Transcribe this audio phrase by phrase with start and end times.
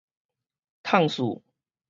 [0.81, 1.43] 簞笥